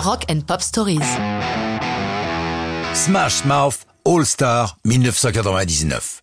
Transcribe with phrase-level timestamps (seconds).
[0.00, 1.00] Rock and Pop Stories.
[2.94, 6.22] Smash Mouth All Star 1999.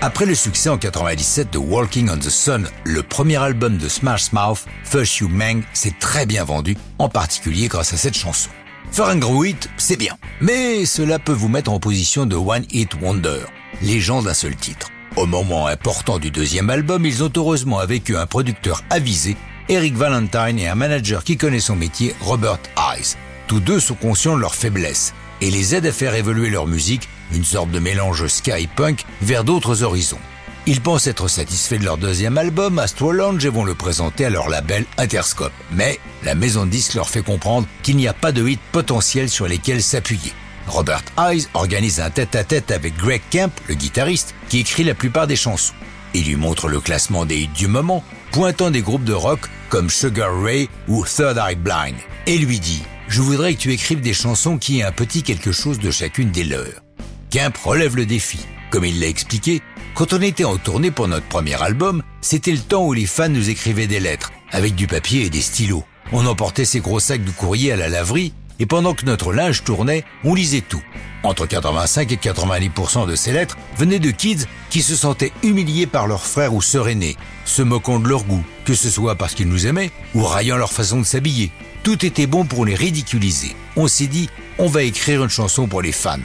[0.00, 4.32] Après le succès en 97 de Walking on the Sun, le premier album de Smash
[4.32, 8.50] Mouth, First You Mang, s'est très bien vendu, en particulier grâce à cette chanson.
[8.90, 9.44] Faire un gros
[9.76, 13.44] c'est bien, mais cela peut vous mettre en position de One Hit Wonder,
[13.82, 14.88] légende d'un seul titre.
[15.16, 19.36] Au moment important du deuxième album, ils ont heureusement avec eux un producteur avisé,
[19.68, 23.16] Eric Valentine, et un manager qui connaît son métier, Robert Eyes.
[23.46, 27.08] Tous deux sont conscients de leur faiblesse et les aident à faire évoluer leur musique,
[27.32, 30.20] une sorte de mélange ska et punk, vers d'autres horizons.
[30.66, 34.30] Ils pensent être satisfaits de leur deuxième album, Astro Lounge, et vont le présenter à
[34.30, 35.52] leur label Interscope.
[35.72, 39.46] Mais la maison de leur fait comprendre qu'il n'y a pas de hit potentiel sur
[39.46, 40.32] lesquels s'appuyer.
[40.66, 45.36] Robert Eyes organise un tête-à-tête avec Greg Kemp, le guitariste, qui écrit la plupart des
[45.36, 45.74] chansons.
[46.14, 49.90] Il lui montre le classement des hits du moment, pointant des groupes de rock comme
[49.90, 51.96] Sugar Ray ou Third Eye Blind,
[52.26, 55.50] et lui dit «Je voudrais que tu écrives des chansons qui aient un petit quelque
[55.50, 56.82] chose de chacune des leurs.»
[57.30, 58.38] Kemp relève le défi.
[58.70, 59.60] Comme il l'a expliqué,
[59.94, 63.28] quand on était en tournée pour notre premier album, c'était le temps où les fans
[63.28, 65.84] nous écrivaient des lettres, avec du papier et des stylos.
[66.12, 69.64] On emportait ces gros sacs de courrier à la laverie et pendant que notre linge
[69.64, 70.82] tournait, on lisait tout.
[71.22, 76.06] Entre 85 et 90% de ces lettres venaient de kids qui se sentaient humiliés par
[76.06, 79.48] leurs frères ou sœurs aînés, se moquant de leur goût, que ce soit parce qu'ils
[79.48, 81.50] nous aimaient ou raillant leur façon de s'habiller.
[81.82, 83.56] Tout était bon pour les ridiculiser.
[83.76, 86.18] On s'est dit, on va écrire une chanson pour les fans.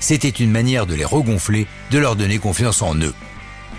[0.00, 3.14] C'était une manière de les regonfler, de leur donner confiance en eux.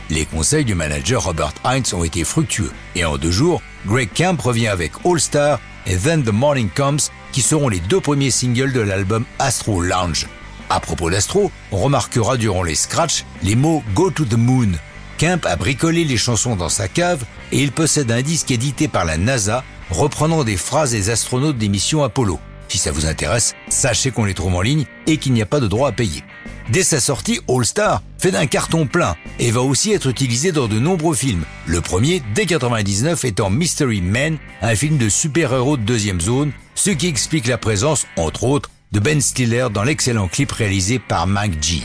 [0.09, 4.41] Les conseils du manager Robert Heinz ont été fructueux et en deux jours, Greg Camp
[4.41, 6.99] revient avec All Star et Then the Morning Comes
[7.31, 10.27] qui seront les deux premiers singles de l'album Astro Lounge.
[10.69, 14.71] À propos d'Astro, on remarquera durant les scratchs les mots Go to the Moon.
[15.17, 19.03] Kemp a bricolé les chansons dans sa cave et il possède un disque édité par
[19.03, 22.39] la NASA reprenant des phrases des astronautes des missions Apollo.
[22.67, 25.59] Si ça vous intéresse, sachez qu'on les trouve en ligne et qu'il n'y a pas
[25.59, 26.23] de droit à payer.
[26.69, 30.67] Dès sa sortie, All Star fait d'un carton plein et va aussi être utilisé dans
[30.67, 31.45] de nombreux films.
[31.65, 36.91] Le premier, dès 99, étant Mystery Man, un film de super-héros de deuxième zone, ce
[36.91, 41.61] qui explique la présence, entre autres, de Ben Stiller dans l'excellent clip réalisé par Mike
[41.61, 41.81] G.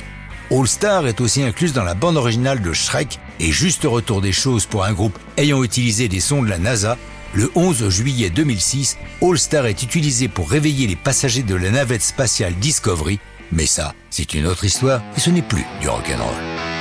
[0.53, 4.31] All Star est aussi incluse dans la bande originale de Shrek et juste retour des
[4.31, 6.97] choses pour un groupe ayant utilisé des sons de la NASA,
[7.35, 12.03] le 11 juillet 2006, All Star est utilisé pour réveiller les passagers de la navette
[12.03, 13.19] spatiale Discovery
[13.51, 16.74] mais ça, c'est une autre histoire et ce n'est plus du rock'n'roll.